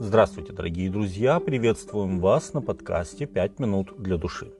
Здравствуйте, 0.00 0.52
дорогие 0.52 0.90
друзья! 0.90 1.40
Приветствуем 1.40 2.20
вас 2.20 2.54
на 2.54 2.62
подкасте 2.62 3.26
«Пять 3.26 3.58
минут 3.58 3.94
для 3.98 4.16
души». 4.16 4.52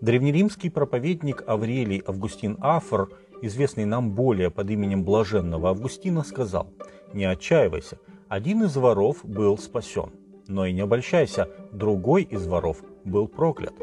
Древнеримский 0.00 0.70
проповедник 0.70 1.42
Аврелий 1.48 2.00
Августин 2.06 2.56
Афор, 2.60 3.10
известный 3.42 3.86
нам 3.86 4.12
более 4.12 4.52
под 4.52 4.70
именем 4.70 5.02
Блаженного 5.02 5.70
Августина, 5.70 6.22
сказал 6.22 6.68
«Не 7.12 7.24
отчаивайся, 7.24 7.98
один 8.28 8.62
из 8.62 8.76
воров 8.76 9.24
был 9.24 9.58
спасен, 9.58 10.12
но 10.46 10.64
и 10.64 10.72
не 10.72 10.82
обольщайся, 10.82 11.48
другой 11.72 12.22
из 12.22 12.46
воров 12.46 12.84
был 13.02 13.26
проклят». 13.26 13.74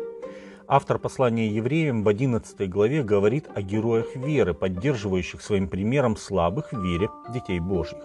Автор 0.66 0.98
послания 0.98 1.50
евреям 1.50 2.04
в 2.04 2.08
11 2.08 2.70
главе 2.70 3.04
говорит 3.04 3.50
о 3.54 3.62
героях 3.62 4.16
веры, 4.16 4.54
поддерживающих 4.54 5.42
своим 5.42 5.68
примером 5.68 6.16
слабых 6.16 6.72
в 6.72 6.82
вере 6.82 7.10
детей 7.34 7.60
Божьих. 7.60 8.00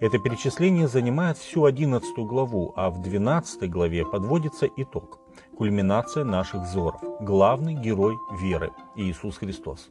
Это 0.00 0.18
перечисление 0.18 0.88
занимает 0.88 1.36
всю 1.36 1.64
11 1.64 2.16
главу, 2.18 2.72
а 2.76 2.90
в 2.90 3.02
12 3.02 3.68
главе 3.70 4.06
подводится 4.06 4.66
итог, 4.76 5.18
кульминация 5.56 6.24
наших 6.24 6.62
взоров, 6.62 7.02
главный 7.20 7.74
герой 7.74 8.16
веры– 8.40 8.70
Иисус 8.96 9.36
Христос. 9.36 9.90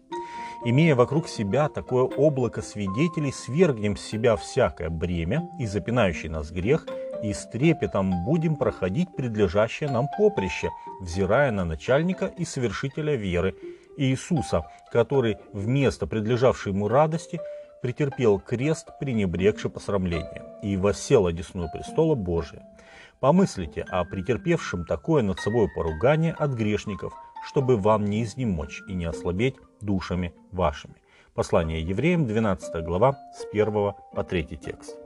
Имея 0.66 0.96
вокруг 0.96 1.28
себя 1.28 1.70
такое 1.70 2.04
облако 2.04 2.62
свидетелей, 2.62 3.32
свергнем 3.32 3.96
с 3.96 4.02
себя 4.02 4.36
всякое 4.36 4.90
бремя 4.90 5.50
и 5.60 5.66
запинающий 5.66 6.30
нас 6.30 6.52
грех– 6.52 6.86
и 7.24 7.34
с 7.34 7.46
трепетом 7.46 8.24
будем 8.24 8.56
проходить 8.56 9.16
предлежащее 9.16 9.90
нам 9.90 10.08
поприще, 10.18 10.70
взирая 11.02 11.52
на 11.52 11.66
начальника 11.66 12.26
и 12.26 12.46
совершителя 12.46 13.16
веры, 13.16 13.56
Иисуса, 13.98 14.66
который 14.92 15.38
вместо 15.52 16.08
предлежавшей 16.08 16.72
ему 16.72 16.88
радости 16.88 17.40
претерпел 17.82 18.40
крест, 18.40 18.88
пренебрегший 19.00 19.70
посрамление, 19.70 20.44
и 20.62 20.78
воссел 20.78 21.28
одесную 21.28 21.70
престола 21.72 22.16
Божия. 22.16 22.64
Помыслите 23.20 23.84
о 23.84 24.06
претерпевшем 24.06 24.86
такое 24.86 25.24
над 25.24 25.40
собой 25.40 25.68
поругание 25.76 26.34
от 26.34 26.52
грешников, 26.52 27.14
чтобы 27.48 27.78
вам 27.78 28.06
не 28.06 28.24
изнемочь 28.24 28.82
и 28.88 28.94
не 28.94 29.06
ослабеть 29.06 29.56
душами 29.82 30.34
вашими. 30.52 30.96
Послание 31.34 31.82
евреям, 31.82 32.26
12 32.28 32.84
глава, 32.84 33.18
с 33.34 33.46
1 33.52 33.94
по 34.14 34.24
3 34.24 34.44
текст. 34.58 34.98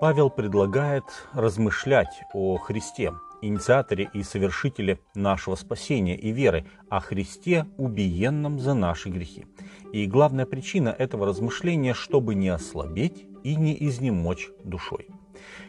Павел 0.00 0.30
предлагает 0.30 1.04
размышлять 1.32 2.22
о 2.34 2.56
Христе, 2.56 3.12
инициаторе 3.42 4.10
и 4.14 4.22
совершителе 4.22 5.00
нашего 5.14 5.54
спасения 5.56 6.16
и 6.16 6.30
веры, 6.30 6.64
о 6.88 7.00
Христе, 7.00 7.66
убиенном 7.76 8.58
за 8.58 8.74
наши 8.74 9.10
грехи. 9.10 9.46
И 9.92 10.06
главная 10.06 10.46
причина 10.46 10.88
этого 10.88 11.26
размышления, 11.26 11.92
чтобы 11.92 12.34
не 12.34 12.48
ослабеть 12.48 13.26
и 13.42 13.56
не 13.56 13.76
изнемочь 13.86 14.48
душой. 14.64 15.08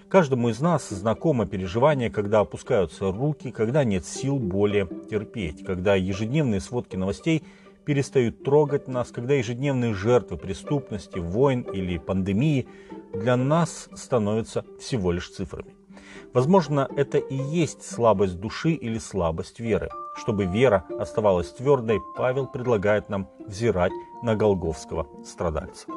Каждому 0.07 0.49
из 0.49 0.59
нас 0.59 0.89
знакомо 0.89 1.45
переживание, 1.47 2.09
когда 2.09 2.41
опускаются 2.41 3.11
руки, 3.11 3.51
когда 3.51 3.83
нет 3.83 4.05
сил 4.05 4.37
более 4.37 4.87
терпеть, 5.09 5.65
когда 5.65 5.95
ежедневные 5.95 6.61
сводки 6.61 6.95
новостей– 6.95 7.43
перестают 7.85 8.43
трогать 8.43 8.87
нас, 8.87 9.11
когда 9.11 9.33
ежедневные 9.33 9.93
жертвы 9.93 10.37
преступности, 10.37 11.19
войн 11.19 11.61
или 11.61 11.97
пандемии 11.97 12.67
для 13.13 13.35
нас 13.35 13.89
становятся 13.93 14.65
всего 14.79 15.11
лишь 15.11 15.29
цифрами. 15.29 15.75
Возможно, 16.33 16.89
это 16.95 17.17
и 17.17 17.35
есть 17.35 17.83
слабость 17.83 18.39
души 18.39 18.71
или 18.71 18.97
слабость 18.97 19.59
веры. 19.59 19.89
Чтобы 20.15 20.45
вера 20.45 20.85
оставалась 20.99 21.51
твердой, 21.51 21.99
Павел 22.15 22.47
предлагает 22.47 23.09
нам 23.09 23.29
взирать 23.45 23.91
на 24.21 24.35
голговского 24.35 25.07
страдальца. 25.25 25.87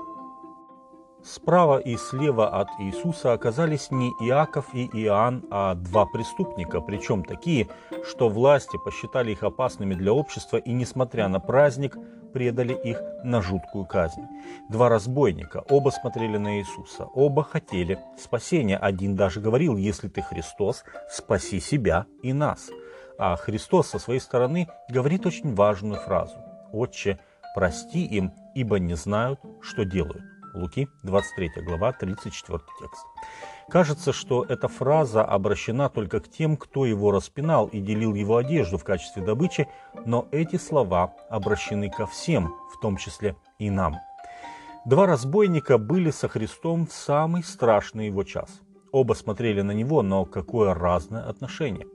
Справа 1.26 1.78
и 1.78 1.96
слева 1.96 2.48
от 2.48 2.68
Иисуса 2.78 3.32
оказались 3.32 3.90
не 3.90 4.10
Иаков 4.20 4.66
и 4.72 4.86
Иоанн, 4.92 5.44
а 5.50 5.74
два 5.74 6.06
преступника, 6.06 6.80
причем 6.80 7.24
такие, 7.24 7.68
что 8.08 8.28
власти 8.28 8.78
посчитали 8.84 9.32
их 9.32 9.42
опасными 9.42 9.94
для 9.94 10.12
общества 10.12 10.58
и, 10.58 10.72
несмотря 10.72 11.26
на 11.26 11.40
праздник, 11.40 11.96
предали 12.36 12.74
их 12.74 13.00
на 13.24 13.40
жуткую 13.40 13.86
казнь. 13.86 14.26
Два 14.68 14.90
разбойника, 14.90 15.64
оба 15.70 15.88
смотрели 15.88 16.36
на 16.36 16.58
Иисуса, 16.58 17.04
оба 17.14 17.42
хотели 17.42 17.98
спасения. 18.18 18.76
Один 18.76 19.16
даже 19.16 19.40
говорил, 19.40 19.78
если 19.78 20.08
ты 20.08 20.20
Христос, 20.20 20.84
спаси 21.10 21.60
себя 21.60 22.04
и 22.22 22.34
нас. 22.34 22.68
А 23.18 23.36
Христос 23.36 23.88
со 23.88 23.98
своей 23.98 24.20
стороны 24.20 24.68
говорит 24.90 25.24
очень 25.24 25.54
важную 25.54 25.98
фразу. 25.98 26.36
«Отче, 26.72 27.18
прости 27.54 28.04
им, 28.04 28.34
ибо 28.54 28.78
не 28.78 28.96
знают, 28.96 29.40
что 29.62 29.86
делают». 29.86 30.22
Луки, 30.52 30.88
23 31.04 31.64
глава, 31.64 31.92
34 31.92 32.58
текст. 32.78 33.06
Кажется, 33.68 34.12
что 34.12 34.44
эта 34.44 34.68
фраза 34.68 35.24
обращена 35.24 35.88
только 35.88 36.20
к 36.20 36.28
тем, 36.28 36.56
кто 36.56 36.86
его 36.86 37.10
распинал 37.10 37.66
и 37.66 37.80
делил 37.80 38.14
его 38.14 38.36
одежду 38.36 38.78
в 38.78 38.84
качестве 38.84 39.24
добычи, 39.24 39.68
но 40.04 40.28
эти 40.30 40.56
слова 40.56 41.14
обращены 41.28 41.90
ко 41.90 42.06
всем, 42.06 42.54
в 42.72 42.80
том 42.80 42.96
числе 42.96 43.36
и 43.58 43.68
нам. 43.70 43.96
Два 44.84 45.06
разбойника 45.06 45.78
были 45.78 46.12
со 46.12 46.28
Христом 46.28 46.86
в 46.86 46.92
самый 46.92 47.42
страшный 47.42 48.06
его 48.06 48.22
час. 48.22 48.60
Оба 48.92 49.14
смотрели 49.14 49.62
на 49.62 49.72
него, 49.72 50.02
но 50.02 50.24
какое 50.24 50.72
разное 50.72 51.28
отношение. 51.28 51.88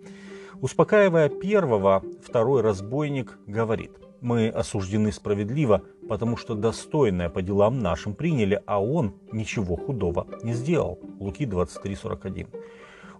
Успокаивая 0.59 1.29
первого, 1.29 2.03
второй 2.21 2.61
разбойник 2.61 3.39
говорит– 3.47 3.91
мы 4.21 4.49
осуждены 4.49 5.11
справедливо, 5.11 5.81
потому 6.11 6.35
что 6.35 6.55
достойное 6.55 7.29
по 7.29 7.41
делам 7.41 7.79
нашим 7.79 8.15
приняли, 8.15 8.61
а 8.65 8.83
он 8.83 9.13
ничего 9.31 9.77
худого 9.77 10.27
не 10.43 10.51
сделал. 10.51 10.99
Луки 11.21 11.45
23:41. 11.45 12.47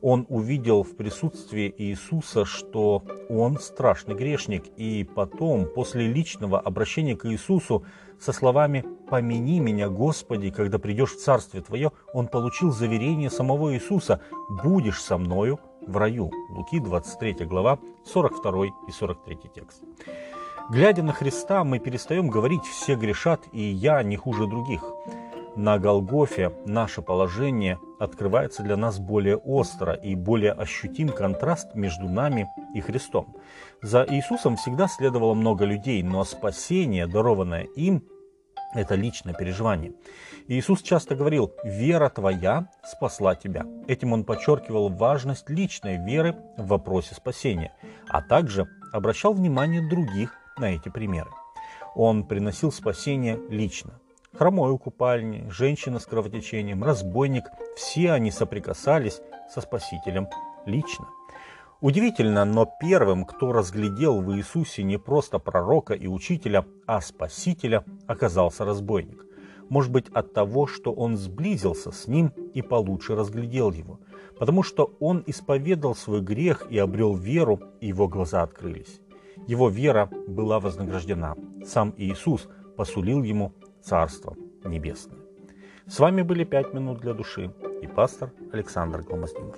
Он 0.02 0.26
увидел 0.28 0.84
в 0.84 0.98
присутствии 0.98 1.74
Иисуса, 1.78 2.44
что 2.44 3.04
он 3.30 3.60
страшный 3.60 4.14
грешник, 4.14 4.66
и 4.76 5.06
потом, 5.06 5.68
после 5.74 6.06
личного 6.06 6.60
обращения 6.60 7.16
к 7.16 7.26
Иисусу 7.28 7.86
со 8.20 8.34
словами 8.34 8.84
«Помяни 9.10 9.62
меня, 9.62 9.88
Господи, 9.88 10.50
когда 10.50 10.78
придешь 10.78 11.14
в 11.14 11.24
Царствие 11.24 11.64
Твое», 11.64 11.94
он 12.14 12.28
получил 12.28 12.72
заверение 12.72 13.30
самого 13.30 13.74
Иисуса 13.74 14.20
«Будешь 14.64 15.02
со 15.02 15.18
мною 15.18 15.62
в 15.88 15.96
раю». 15.96 16.30
Луки 16.50 16.82
23 16.82 17.46
глава, 17.46 17.80
42 18.04 18.66
и 18.66 18.92
43 18.92 19.38
текст. 19.56 19.82
Глядя 20.70 21.04
на 21.04 21.12
Христа, 21.12 21.64
мы 21.64 21.80
перестаем 21.80 22.30
говорить 22.30 22.64
«все 22.64 22.96
грешат, 22.96 23.42
и 23.52 23.62
я 23.62 24.02
не 24.04 24.16
хуже 24.16 24.48
других». 24.48 24.84
На 25.58 25.78
Голгофе 25.80 26.54
наше 26.66 27.02
положение 27.02 27.78
открывается 28.00 28.64
для 28.64 28.78
нас 28.78 29.00
более 29.00 29.36
остро 29.36 29.94
и 29.94 30.16
более 30.16 30.54
ощутим 30.54 31.10
контраст 31.10 31.76
между 31.76 32.08
нами 32.08 32.48
и 32.74 32.80
Христом. 32.80 33.36
За 33.82 34.06
Иисусом 34.08 34.56
всегда 34.56 34.88
следовало 34.88 35.34
много 35.34 35.66
людей, 35.66 36.02
но 36.04 36.24
спасение, 36.24 37.06
дарованное 37.06 37.64
им, 37.64 38.04
это 38.74 38.96
личное 38.96 39.34
переживание. 39.34 39.94
Иисус 40.48 40.82
часто 40.82 41.16
говорил 41.16 41.52
«вера 41.66 42.08
твоя 42.10 42.70
спасла 42.86 43.36
тебя». 43.36 43.66
Этим 43.88 44.14
он 44.14 44.24
подчеркивал 44.24 44.88
важность 44.88 45.50
личной 45.50 45.98
веры 45.98 46.38
в 46.56 46.68
вопросе 46.68 47.14
спасения, 47.14 47.74
а 48.08 48.22
также 48.22 48.70
обращал 48.94 49.34
внимание 49.34 49.86
других 49.86 50.41
на 50.62 50.76
эти 50.76 50.90
примеры. 50.90 51.32
Он 51.96 52.24
приносил 52.24 52.72
спасение 52.72 53.38
лично. 53.50 54.00
Хромой 54.34 54.72
у 54.72 54.78
купальни, 54.78 55.50
женщина 55.50 56.00
с 56.00 56.06
кровотечением, 56.06 56.84
разбойник– 56.84 57.46
все 57.76 58.12
они 58.12 58.32
соприкасались 58.32 59.22
со 59.54 59.60
Спасителем 59.60 60.30
лично. 60.66 61.08
Удивительно, 61.82 62.46
но 62.46 62.72
первым, 62.80 63.26
кто 63.26 63.52
разглядел 63.52 64.22
в 64.22 64.34
Иисусе 64.36 64.84
не 64.84 64.98
просто 64.98 65.40
пророка 65.40 65.94
и 65.96 66.08
учителя, 66.08 66.66
а 66.86 67.02
Спасителя, 67.02 67.84
оказался 68.08 68.64
разбойник. 68.64 69.26
Может 69.68 69.92
быть 69.92 70.08
от 70.14 70.34
того, 70.34 70.68
что 70.68 70.94
он 70.94 71.18
сблизился 71.18 71.92
с 71.92 72.08
ним 72.08 72.28
и 72.54 72.62
получше 72.62 73.16
разглядел 73.16 73.72
его. 73.72 74.00
Потому 74.38 74.64
что 74.64 74.96
он 75.00 75.24
исповедал 75.26 75.96
свой 75.96 76.22
грех 76.22 76.68
и 76.70 76.78
обрел 76.78 77.16
веру, 77.16 77.60
и 77.80 77.88
его 77.88 78.08
глаза 78.08 78.44
открылись. 78.44 79.02
Его 79.48 79.70
вера 79.70 80.10
была 80.28 80.60
вознаграждена. 80.60 81.36
Сам 81.66 81.94
Иисус 81.98 82.48
посулил 82.78 83.24
ему 83.24 83.54
Царство 83.82 84.36
Небесное. 84.64 85.20
С 85.88 86.00
вами 86.00 86.22
были 86.22 86.44
«Пять 86.44 86.74
минут 86.74 87.00
для 87.00 87.14
души» 87.14 87.54
и 87.82 87.88
пастор 87.88 88.32
Александр 88.54 89.02
Гломоздинов. 89.02 89.58